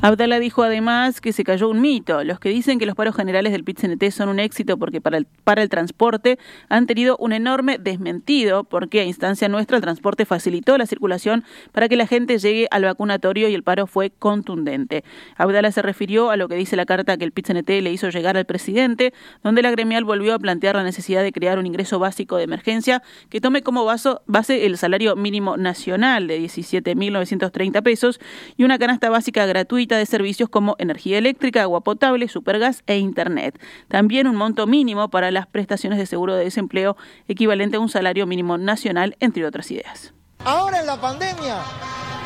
Abdala 0.00 0.38
dijo 0.38 0.62
además 0.62 1.20
que 1.20 1.32
se 1.32 1.42
cayó 1.42 1.68
un 1.68 1.80
mito. 1.80 2.22
Los 2.22 2.38
que 2.38 2.50
dicen 2.50 2.78
que 2.78 2.86
los 2.86 2.94
paros 2.94 3.16
generales 3.16 3.50
del 3.50 3.64
PIT-CNT 3.64 4.12
son 4.12 4.28
un 4.28 4.38
éxito 4.38 4.78
porque 4.78 5.00
para 5.00 5.16
el, 5.18 5.26
para 5.42 5.60
el 5.60 5.68
transporte 5.68 6.38
han 6.68 6.86
tenido 6.86 7.16
un 7.16 7.32
enorme 7.32 7.78
desmentido 7.78 8.62
porque 8.62 9.00
a 9.00 9.04
instancia 9.04 9.48
nuestra 9.48 9.76
el 9.76 9.82
transporte 9.82 10.24
facilitó 10.24 10.78
la 10.78 10.86
circulación 10.86 11.42
para 11.72 11.88
que 11.88 11.96
la 11.96 12.06
gente 12.06 12.38
llegue 12.38 12.68
al 12.70 12.84
vacunatorio 12.84 13.48
y 13.48 13.54
el 13.54 13.64
paro 13.64 13.88
fue 13.88 14.10
contundente. 14.10 15.02
Abdala 15.36 15.72
se 15.72 15.82
refirió 15.82 16.30
a 16.30 16.36
lo 16.36 16.46
que 16.46 16.54
dice 16.54 16.76
la 16.76 16.86
carta 16.86 17.16
que 17.16 17.24
el 17.24 17.32
PIT-CNT 17.32 17.68
le 17.82 17.90
hizo 17.90 18.08
llegar 18.08 18.36
al 18.36 18.44
presidente, 18.44 19.12
donde 19.42 19.62
la 19.62 19.72
gremial 19.72 20.04
volvió 20.04 20.32
a 20.32 20.38
plantear 20.38 20.76
la 20.76 20.84
necesidad 20.84 21.24
de 21.24 21.32
crear 21.32 21.58
un 21.58 21.66
ingreso 21.66 21.98
básico 21.98 22.36
de 22.36 22.44
emergencia 22.44 23.02
que 23.30 23.40
tome 23.40 23.62
como 23.62 23.84
base 23.84 24.64
el 24.64 24.78
salario 24.78 25.16
mínimo 25.16 25.56
nacional 25.56 26.28
de 26.28 26.40
17.930 26.40 27.82
pesos 27.82 28.20
y 28.56 28.62
una 28.62 28.78
canasta 28.78 29.10
básica 29.10 29.44
gratuita 29.44 29.87
de 29.96 30.06
servicios 30.06 30.48
como 30.48 30.76
energía 30.78 31.18
eléctrica, 31.18 31.62
agua 31.62 31.80
potable, 31.82 32.28
supergas 32.28 32.82
e 32.86 32.98
internet. 32.98 33.60
También 33.88 34.26
un 34.26 34.36
monto 34.36 34.66
mínimo 34.66 35.08
para 35.08 35.30
las 35.30 35.46
prestaciones 35.46 35.98
de 35.98 36.06
seguro 36.06 36.34
de 36.34 36.44
desempleo 36.44 36.96
equivalente 37.28 37.76
a 37.76 37.80
un 37.80 37.88
salario 37.88 38.26
mínimo 38.26 38.58
nacional, 38.58 39.16
entre 39.20 39.46
otras 39.46 39.70
ideas. 39.70 40.12
Ahora 40.44 40.80
en 40.80 40.86
la 40.86 41.00
pandemia, 41.00 41.56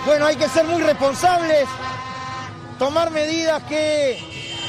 bueno, 0.04 0.26
hay 0.26 0.36
que 0.36 0.48
ser 0.48 0.64
muy 0.66 0.82
responsables, 0.82 1.66
tomar 2.78 3.10
medidas 3.10 3.62
que 3.64 4.18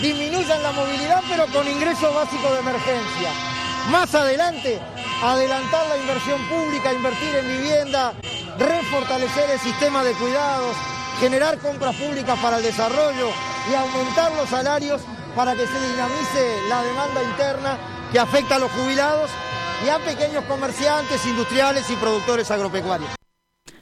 disminuyan 0.01 0.61
la 0.61 0.71
movilidad, 0.71 1.21
pero 1.29 1.45
con 1.47 1.67
ingresos 1.67 2.13
básicos 2.13 2.51
de 2.51 2.59
emergencia. 2.59 3.29
Más 3.89 4.13
adelante, 4.15 4.79
adelantar 5.23 5.87
la 5.87 5.97
inversión 5.97 6.39
pública, 6.47 6.93
invertir 6.93 7.35
en 7.35 7.47
vivienda, 7.47 8.13
refortalecer 8.57 9.49
el 9.49 9.59
sistema 9.59 10.03
de 10.03 10.13
cuidados, 10.13 10.75
generar 11.23 11.57
compras 11.59 11.95
públicas 11.95 12.37
para 12.41 12.57
el 12.57 12.63
desarrollo 12.63 13.29
y 13.71 13.73
aumentar 13.73 14.29
los 14.35 14.49
salarios 14.49 15.01
para 15.33 15.53
que 15.53 15.65
se 15.65 15.91
dinamice 15.91 16.67
la 16.67 16.83
demanda 16.83 17.23
interna 17.23 17.77
que 18.11 18.19
afecta 18.19 18.57
a 18.57 18.59
los 18.59 18.69
jubilados 18.71 19.31
y 19.85 19.89
a 19.89 19.99
pequeños 19.99 20.43
comerciantes, 20.43 21.25
industriales 21.25 21.89
y 21.89 21.95
productores 21.95 22.51
agropecuarios. 22.51 23.09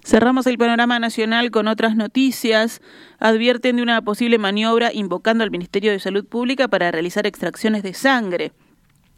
Cerramos 0.04 0.46
el 0.46 0.60
panorama 0.60 1.00
nacional 1.00 1.50
con 1.50 1.68
otras 1.68 1.96
noticias. 1.96 2.80
Advierten 3.18 3.78
de 3.78 3.82
una 3.82 4.04
posible 4.04 4.38
maniobra 4.38 4.92
invocando 4.94 5.44
al 5.44 5.50
Ministerio 5.50 5.92
de 5.92 6.00
Salud 6.00 6.28
Pública 6.28 6.68
para 6.68 6.92
realizar 6.92 7.26
extracciones 7.26 7.82
de 7.82 7.96
sangre. 7.96 8.52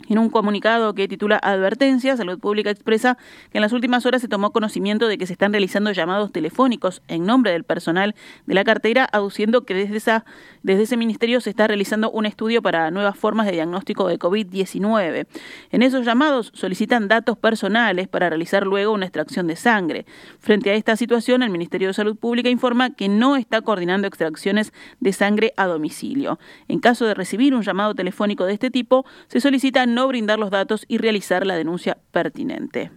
En 0.10 0.18
un 0.18 0.30
comunicado 0.30 0.94
que 0.94 1.08
titula 1.08 1.40
Advertencia, 1.42 2.18
Salud 2.18 2.38
Pública 2.38 2.70
expresa 2.70 3.18
que 3.52 3.60
en 3.60 3.62
las 3.62 3.72
últimas 3.72 4.06
horas 4.06 4.22
se 4.22 4.28
tomó 4.28 4.52
conocimiento 4.52 5.08
de 5.08 5.18
que 5.18 5.26
se 5.26 5.34
están 5.34 5.54
realizando 5.54 5.92
llamados 5.92 6.32
telefónicos 6.34 7.02
en 7.08 7.26
nombre 7.26 7.52
del 7.52 7.64
personal 7.64 8.14
de 8.46 8.54
la 8.54 8.66
cartera, 8.66 9.08
aduciendo 9.12 9.64
que 9.64 9.74
desde, 9.74 9.96
esa, 9.96 10.26
desde 10.62 10.84
ese 10.84 10.98
ministerio 10.98 11.40
se 11.40 11.50
está 11.50 11.68
realizando 11.68 12.12
un 12.12 12.26
estudio 12.26 12.62
para 12.62 12.92
nuevas 12.92 13.18
formas 13.18 13.46
de 13.46 13.54
diagnóstico 13.54 14.08
de 14.08 14.20
COVID-19. 14.20 15.26
En 15.72 15.82
esos 15.84 16.06
llamados 16.06 16.52
solicitan 16.54 17.08
datos 17.08 17.38
personales 17.38 18.10
para 18.10 18.28
realizar 18.28 18.68
luego 18.68 18.92
una 18.92 19.06
extracción 19.06 19.48
de 19.48 19.56
sangre. 19.56 20.06
Frente 20.40 20.70
a 20.72 20.74
esta 20.74 20.98
situación, 20.98 21.44
el 21.44 21.50
Ministerio 21.50 21.88
de 21.88 21.94
Salud 21.94 22.18
Pública 22.18 22.50
informa 22.50 22.90
que 22.90 23.08
no 23.08 23.38
está 23.38 23.62
coordinando 23.62 24.08
extracciones 24.08 24.74
de 25.00 25.14
sangre 25.14 25.54
a 25.56 25.66
domicilio. 25.66 26.40
En 26.68 26.80
caso 26.80 27.06
de 27.06 27.14
recibir 27.14 27.56
un 27.56 27.62
llamado 27.62 27.96
telefónico 27.96 28.46
de 28.46 28.54
este 28.54 28.70
tipo, 28.70 29.06
se 29.28 29.40
solicita 29.40 29.86
no 29.94 30.08
brindar 30.08 30.40
los 30.40 30.52
datos 30.52 30.86
y 30.88 30.98
realizar 30.98 31.46
la 31.46 31.56
denuncia 31.56 31.98
pertinente. 32.12 32.92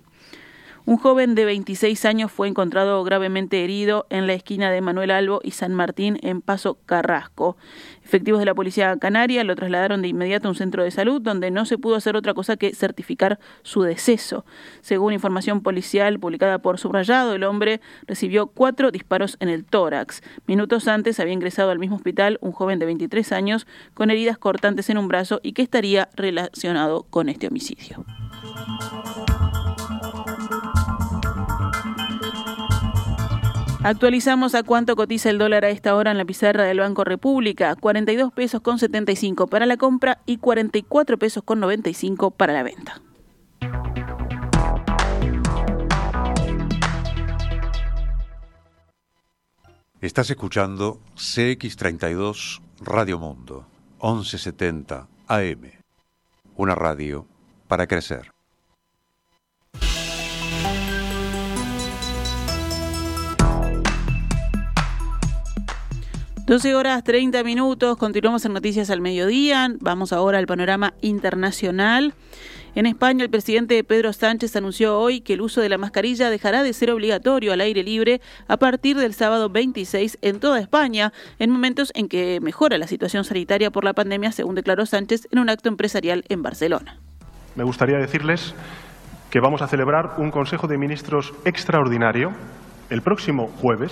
Un 0.89 0.99
joven 0.99 1.35
de 1.35 1.45
26 1.45 2.05
años 2.05 2.31
fue 2.31 2.47
encontrado 2.47 3.03
gravemente 3.03 3.65
herido 3.65 4.07
en 4.09 4.29
la 4.29 4.35
esquina 4.35 4.71
de 4.71 4.81
Manuel 4.81 5.11
Albo 5.11 5.41
y 5.43 5.51
San 5.51 5.75
Martín 5.75 6.17
en 6.23 6.41
Paso 6.41 6.79
Carrasco. 6.87 7.57
Efectivos 8.05 8.39
de 8.39 8.47
la 8.47 8.55
Policía 8.55 8.97
Canaria 8.97 9.43
lo 9.43 9.57
trasladaron 9.57 10.01
de 10.01 10.07
inmediato 10.07 10.47
a 10.47 10.53
un 10.53 10.55
centro 10.55 10.85
de 10.85 10.93
salud 10.93 11.21
donde 11.21 11.51
no 11.51 11.67
se 11.67 11.77
pudo 11.77 11.97
hacer 11.97 12.15
otra 12.15 12.35
cosa 12.35 12.57
que 12.57 12.73
certificar 12.73 13.41
su 13.65 13.83
deceso. 13.83 14.45
Según 14.81 15.13
información 15.13 15.61
policial 15.61 16.21
publicada 16.21 16.59
por 16.59 16.79
Subrayado, 16.79 17.35
el 17.35 17.43
hombre 17.43 17.81
recibió 18.07 18.47
cuatro 18.47 18.93
disparos 18.93 19.39
en 19.41 19.49
el 19.49 19.65
tórax. 19.65 20.23
Minutos 20.47 20.87
antes 20.87 21.19
había 21.19 21.35
ingresado 21.35 21.73
al 21.73 21.81
mismo 21.81 21.97
hospital 21.97 22.39
un 22.41 22.53
joven 22.53 22.79
de 22.79 22.87
23 22.87 23.33
años 23.33 23.67
con 23.95 24.13
heridas 24.13 24.39
cortantes 24.39 24.89
en 24.89 24.99
un 24.99 25.09
brazo 25.09 25.41
y 25.43 25.53
que 25.53 25.63
estaría 25.63 26.09
relacionado 26.15 27.03
con 27.11 27.29
este 27.29 27.49
homicidio. 27.49 28.05
Actualizamos 33.87 34.57
a 34.57 34.65
cuánto 34.65 34.97
cotiza 34.97 35.31
el 35.31 35.39
dólar 35.39 35.65
a 35.65 35.71
esta 35.71 35.95
hora 35.95 36.11
en 36.11 36.19
la 36.19 36.25
pizarra 36.25 36.65
del 36.65 36.81
Banco 36.81 37.05
República. 37.05 37.77
42 37.77 38.33
pesos 38.33 38.61
con 38.61 38.81
75 38.81 39.47
para 39.47 39.65
la 39.65 39.77
compra 39.77 40.23
y 40.27 40.39
44 40.39 41.17
pesos 41.21 41.45
con 41.45 41.61
95 41.61 42.33
para 42.33 42.53
la 42.53 42.65
venta. 42.65 43.01
Estás 50.01 50.31
escuchando 50.31 51.01
CX32 51.15 52.61
Radio 52.81 53.21
Mundo, 53.21 53.69
1170 54.03 55.07
AM. 55.29 55.71
Una 56.57 56.75
radio 56.75 57.25
para 57.69 57.87
crecer. 57.87 58.36
12 66.47 66.77
horas 66.77 67.03
30 67.03 67.43
minutos, 67.43 67.97
continuamos 67.97 68.45
en 68.45 68.53
Noticias 68.53 68.89
al 68.91 69.01
Mediodía, 69.01 69.69
vamos 69.81 70.13
ahora 70.13 70.39
al 70.39 70.47
panorama 70.47 70.95
internacional. 71.01 72.15
En 72.77 72.87
España, 72.87 73.25
el 73.25 73.31
presidente 73.31 73.83
Pedro 73.83 74.13
Sánchez 74.13 74.55
anunció 74.55 74.97
hoy 74.97 75.21
que 75.23 75.33
el 75.33 75.41
uso 75.41 75.61
de 75.61 75.69
la 75.69 75.77
mascarilla 75.77 76.31
dejará 76.31 76.63
de 76.63 76.73
ser 76.73 76.93
obligatorio 76.93 77.53
al 77.53 77.61
aire 77.63 77.83
libre 77.83 78.21
a 78.47 78.59
partir 78.59 78.97
del 78.97 79.13
sábado 79.13 79.51
26 79.51 80.19
en 80.23 80.39
toda 80.39 80.61
España, 80.61 81.13
en 81.41 81.51
momentos 81.51 81.91
en 81.97 82.09
que 82.09 82.39
mejora 82.41 82.79
la 82.79 82.87
situación 82.87 83.25
sanitaria 83.25 83.73
por 83.73 83.83
la 83.83 83.95
pandemia, 83.95 84.31
según 84.31 84.55
declaró 84.55 84.87
Sánchez 84.87 85.27
en 85.33 85.41
un 85.41 85.51
acto 85.51 85.69
empresarial 85.69 86.25
en 86.29 86.45
Barcelona. 86.45 87.01
Me 87.57 87.65
gustaría 87.65 87.99
decirles 87.99 88.55
que 89.31 89.41
vamos 89.41 89.63
a 89.63 89.67
celebrar 89.67 90.15
un 90.19 90.31
Consejo 90.31 90.69
de 90.69 90.79
Ministros 90.79 91.35
extraordinario 91.45 92.31
el 92.89 93.03
próximo 93.03 93.49
jueves 93.49 93.91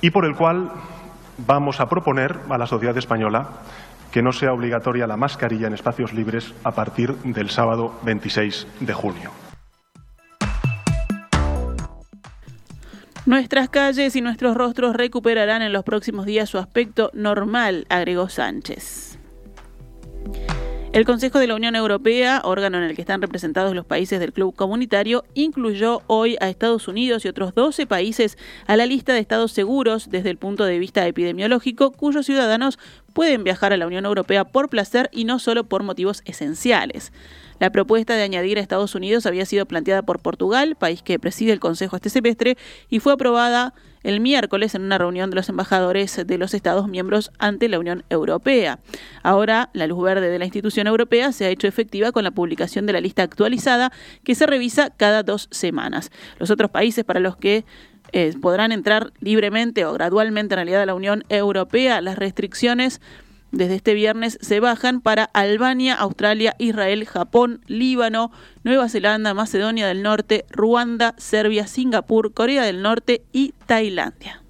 y 0.00 0.10
por 0.10 0.24
el 0.24 0.34
cual 0.34 0.70
vamos 1.46 1.80
a 1.80 1.88
proponer 1.88 2.38
a 2.48 2.58
la 2.58 2.66
sociedad 2.66 2.96
española 2.96 3.48
que 4.10 4.22
no 4.22 4.32
sea 4.32 4.52
obligatoria 4.52 5.06
la 5.06 5.16
mascarilla 5.16 5.66
en 5.66 5.74
espacios 5.74 6.12
libres 6.12 6.54
a 6.64 6.72
partir 6.72 7.14
del 7.24 7.50
sábado 7.50 7.94
26 8.04 8.66
de 8.80 8.92
junio. 8.92 9.30
Nuestras 13.26 13.68
calles 13.68 14.16
y 14.16 14.22
nuestros 14.22 14.56
rostros 14.56 14.96
recuperarán 14.96 15.60
en 15.60 15.74
los 15.74 15.84
próximos 15.84 16.24
días 16.24 16.48
su 16.48 16.56
aspecto 16.56 17.10
normal, 17.12 17.86
agregó 17.90 18.30
Sánchez. 18.30 19.18
El 20.90 21.04
Consejo 21.04 21.38
de 21.38 21.46
la 21.46 21.54
Unión 21.54 21.76
Europea, 21.76 22.40
órgano 22.44 22.78
en 22.78 22.84
el 22.84 22.96
que 22.96 23.02
están 23.02 23.20
representados 23.20 23.74
los 23.74 23.84
países 23.84 24.20
del 24.20 24.32
Club 24.32 24.54
Comunitario, 24.54 25.22
incluyó 25.34 26.00
hoy 26.06 26.38
a 26.40 26.48
Estados 26.48 26.88
Unidos 26.88 27.24
y 27.24 27.28
otros 27.28 27.54
12 27.54 27.86
países 27.86 28.38
a 28.66 28.74
la 28.74 28.86
lista 28.86 29.12
de 29.12 29.20
estados 29.20 29.52
seguros 29.52 30.08
desde 30.10 30.30
el 30.30 30.38
punto 30.38 30.64
de 30.64 30.78
vista 30.78 31.06
epidemiológico, 31.06 31.90
cuyos 31.90 32.24
ciudadanos 32.24 32.78
pueden 33.12 33.44
viajar 33.44 33.74
a 33.74 33.76
la 33.76 33.86
Unión 33.86 34.06
Europea 34.06 34.44
por 34.44 34.70
placer 34.70 35.10
y 35.12 35.24
no 35.24 35.38
solo 35.38 35.64
por 35.64 35.82
motivos 35.82 36.22
esenciales. 36.24 37.12
La 37.58 37.70
propuesta 37.70 38.14
de 38.14 38.22
añadir 38.22 38.58
a 38.58 38.60
Estados 38.60 38.94
Unidos 38.94 39.26
había 39.26 39.46
sido 39.46 39.66
planteada 39.66 40.02
por 40.02 40.20
Portugal, 40.20 40.76
país 40.76 41.02
que 41.02 41.18
preside 41.18 41.52
el 41.52 41.60
Consejo 41.60 41.96
este 41.96 42.10
semestre, 42.10 42.56
y 42.88 43.00
fue 43.00 43.12
aprobada 43.12 43.74
el 44.02 44.20
miércoles 44.20 44.74
en 44.74 44.82
una 44.82 44.98
reunión 44.98 45.30
de 45.30 45.36
los 45.36 45.48
embajadores 45.48 46.20
de 46.24 46.38
los 46.38 46.54
Estados 46.54 46.88
miembros 46.88 47.30
ante 47.38 47.68
la 47.68 47.78
Unión 47.78 48.04
Europea. 48.10 48.78
Ahora, 49.22 49.70
la 49.72 49.86
luz 49.86 50.02
verde 50.02 50.30
de 50.30 50.38
la 50.38 50.44
institución 50.44 50.86
europea 50.86 51.32
se 51.32 51.46
ha 51.46 51.50
hecho 51.50 51.66
efectiva 51.66 52.12
con 52.12 52.24
la 52.24 52.30
publicación 52.30 52.86
de 52.86 52.92
la 52.92 53.00
lista 53.00 53.22
actualizada 53.22 53.92
que 54.24 54.34
se 54.34 54.46
revisa 54.46 54.90
cada 54.96 55.22
dos 55.22 55.48
semanas. 55.50 56.10
Los 56.38 56.50
otros 56.50 56.70
países 56.70 57.04
para 57.04 57.20
los 57.20 57.36
que 57.36 57.64
eh, 58.12 58.32
podrán 58.40 58.72
entrar 58.72 59.12
libremente 59.20 59.84
o 59.84 59.92
gradualmente 59.92 60.54
en 60.54 60.58
realidad 60.58 60.82
a 60.82 60.86
la 60.86 60.94
Unión 60.94 61.24
Europea, 61.28 62.00
las 62.00 62.16
restricciones 62.18 63.00
desde 63.50 63.76
este 63.76 63.94
viernes 63.94 64.38
se 64.40 64.60
bajan 64.60 65.00
para 65.00 65.24
Albania, 65.24 65.94
Australia, 65.94 66.54
Israel, 66.58 67.06
Japón, 67.06 67.62
Líbano, 67.66 68.30
Nueva 68.62 68.88
Zelanda, 68.88 69.34
Macedonia 69.34 69.86
del 69.86 70.02
Norte, 70.02 70.44
Ruanda, 70.50 71.14
Serbia, 71.18 71.66
Singapur, 71.66 72.34
Corea 72.34 72.62
del 72.62 72.82
Norte 72.82 73.22
y 73.32 73.54
Tailandia. 73.66 74.42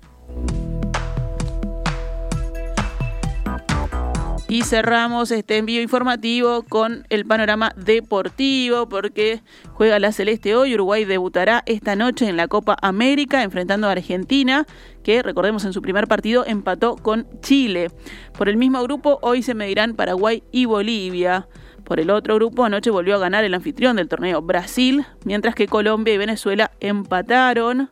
Y 4.50 4.62
cerramos 4.62 5.30
este 5.30 5.58
envío 5.58 5.82
informativo 5.82 6.62
con 6.62 7.06
el 7.10 7.26
panorama 7.26 7.74
deportivo, 7.76 8.88
porque 8.88 9.42
juega 9.74 9.98
la 9.98 10.10
Celeste 10.10 10.56
hoy. 10.56 10.72
Uruguay 10.72 11.04
debutará 11.04 11.62
esta 11.66 11.96
noche 11.96 12.26
en 12.26 12.38
la 12.38 12.48
Copa 12.48 12.74
América, 12.80 13.42
enfrentando 13.42 13.88
a 13.88 13.92
Argentina, 13.92 14.66
que 15.02 15.22
recordemos 15.22 15.66
en 15.66 15.74
su 15.74 15.82
primer 15.82 16.08
partido 16.08 16.46
empató 16.46 16.96
con 16.96 17.26
Chile. 17.42 17.90
Por 18.38 18.48
el 18.48 18.56
mismo 18.56 18.82
grupo, 18.82 19.18
hoy 19.20 19.42
se 19.42 19.52
medirán 19.52 19.94
Paraguay 19.94 20.42
y 20.50 20.64
Bolivia. 20.64 21.46
Por 21.84 22.00
el 22.00 22.08
otro 22.08 22.36
grupo, 22.36 22.64
anoche 22.64 22.88
volvió 22.88 23.16
a 23.16 23.18
ganar 23.18 23.44
el 23.44 23.52
anfitrión 23.52 23.96
del 23.96 24.08
torneo 24.08 24.40
Brasil, 24.40 25.04
mientras 25.26 25.54
que 25.54 25.66
Colombia 25.68 26.14
y 26.14 26.18
Venezuela 26.18 26.70
empataron. 26.80 27.90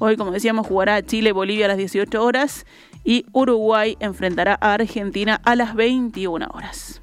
Hoy, 0.00 0.16
como 0.16 0.32
decíamos, 0.32 0.66
jugará 0.66 1.02
Chile-Bolivia 1.02 1.66
a 1.66 1.68
las 1.68 1.78
18 1.78 2.22
horas 2.22 2.66
y 3.08 3.24
Uruguay 3.32 3.96
enfrentará 4.00 4.58
a 4.60 4.74
Argentina 4.74 5.40
a 5.42 5.56
las 5.56 5.74
21 5.74 6.46
horas. 6.52 7.00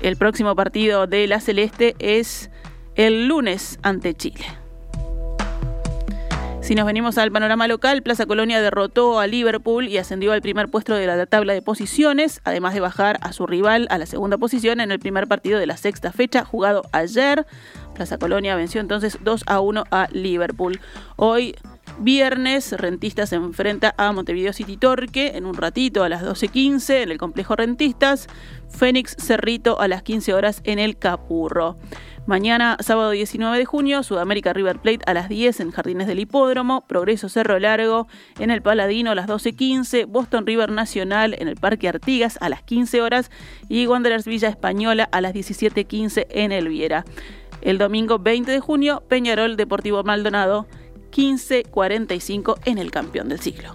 El 0.00 0.16
próximo 0.16 0.56
partido 0.56 1.06
de 1.06 1.28
la 1.28 1.38
Celeste 1.38 1.94
es 2.00 2.50
el 2.96 3.28
lunes 3.28 3.78
ante 3.84 4.12
Chile. 4.14 4.44
Si 6.62 6.74
nos 6.74 6.84
venimos 6.84 7.16
al 7.16 7.30
panorama 7.30 7.68
local, 7.68 8.02
Plaza 8.02 8.26
Colonia 8.26 8.60
derrotó 8.60 9.20
a 9.20 9.28
Liverpool 9.28 9.86
y 9.86 9.98
ascendió 9.98 10.32
al 10.32 10.42
primer 10.42 10.68
puesto 10.68 10.96
de 10.96 11.06
la 11.06 11.26
tabla 11.26 11.52
de 11.52 11.62
posiciones, 11.62 12.40
además 12.42 12.74
de 12.74 12.80
bajar 12.80 13.18
a 13.20 13.32
su 13.32 13.46
rival 13.46 13.86
a 13.88 13.98
la 13.98 14.06
segunda 14.06 14.36
posición 14.36 14.80
en 14.80 14.90
el 14.90 14.98
primer 14.98 15.28
partido 15.28 15.60
de 15.60 15.66
la 15.66 15.76
sexta 15.76 16.10
fecha 16.10 16.44
jugado 16.44 16.82
ayer. 16.90 17.46
Plaza 17.94 18.18
Colonia 18.18 18.56
venció 18.56 18.80
entonces 18.80 19.16
2 19.22 19.44
a 19.46 19.60
1 19.60 19.84
a 19.92 20.08
Liverpool. 20.10 20.80
Hoy 21.14 21.54
Viernes, 21.98 22.72
Rentistas 22.72 23.30
se 23.30 23.36
enfrenta 23.36 23.94
a 23.96 24.12
Montevideo 24.12 24.52
City 24.52 24.76
Torque 24.76 25.32
en 25.34 25.46
un 25.46 25.54
ratito 25.54 26.04
a 26.04 26.10
las 26.10 26.22
12.15 26.22 27.02
en 27.02 27.10
el 27.10 27.18
complejo 27.18 27.56
Rentistas. 27.56 28.28
Fénix 28.68 29.16
Cerrito 29.18 29.80
a 29.80 29.88
las 29.88 30.02
15 30.02 30.34
horas 30.34 30.60
en 30.64 30.78
el 30.78 30.98
Capurro. 30.98 31.76
Mañana, 32.26 32.76
sábado 32.80 33.10
19 33.10 33.56
de 33.56 33.64
junio, 33.64 34.02
Sudamérica 34.02 34.52
River 34.52 34.80
Plate 34.80 35.04
a 35.06 35.14
las 35.14 35.28
10 35.28 35.60
en 35.60 35.70
Jardines 35.70 36.06
del 36.06 36.18
Hipódromo, 36.18 36.84
Progreso 36.86 37.28
Cerro 37.28 37.58
Largo 37.58 38.08
en 38.38 38.50
el 38.50 38.62
Paladino 38.62 39.12
a 39.12 39.14
las 39.14 39.28
12.15, 39.28 40.06
Boston 40.06 40.44
River 40.44 40.72
Nacional 40.72 41.34
en 41.38 41.48
el 41.48 41.56
Parque 41.56 41.88
Artigas 41.88 42.36
a 42.40 42.48
las 42.48 42.62
15 42.62 43.00
horas 43.00 43.30
y 43.68 43.86
Wanderers 43.86 44.26
Villa 44.26 44.48
Española 44.48 45.08
a 45.12 45.20
las 45.20 45.34
17.15 45.34 46.26
en 46.28 46.52
el 46.52 46.68
Viera. 46.68 47.04
El 47.62 47.78
domingo 47.78 48.18
20 48.18 48.50
de 48.50 48.60
junio, 48.60 49.02
Peñarol 49.08 49.56
Deportivo 49.56 50.02
Maldonado 50.02 50.66
15.45 51.12 52.60
en 52.64 52.78
el 52.78 52.90
campeón 52.90 53.28
del 53.28 53.40
siglo. 53.40 53.74